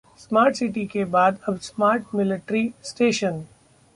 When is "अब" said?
1.49-1.59